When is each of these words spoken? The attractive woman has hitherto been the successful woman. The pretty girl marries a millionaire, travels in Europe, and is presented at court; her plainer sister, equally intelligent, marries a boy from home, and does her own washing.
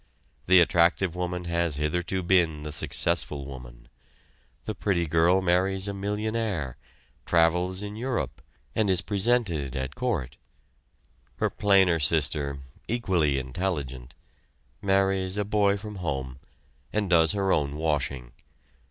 The 0.47 0.59
attractive 0.59 1.15
woman 1.15 1.43
has 1.45 1.75
hitherto 1.75 2.23
been 2.23 2.63
the 2.63 2.71
successful 2.71 3.45
woman. 3.45 3.87
The 4.65 4.73
pretty 4.73 5.05
girl 5.05 5.43
marries 5.43 5.87
a 5.87 5.93
millionaire, 5.93 6.77
travels 7.27 7.83
in 7.83 7.95
Europe, 7.95 8.41
and 8.73 8.89
is 8.89 9.01
presented 9.03 9.75
at 9.75 9.93
court; 9.93 10.37
her 11.35 11.51
plainer 11.51 11.99
sister, 11.99 12.61
equally 12.87 13.37
intelligent, 13.37 14.15
marries 14.81 15.37
a 15.37 15.45
boy 15.45 15.77
from 15.77 15.97
home, 15.97 16.39
and 16.91 17.07
does 17.07 17.33
her 17.33 17.51
own 17.51 17.75
washing. 17.77 18.31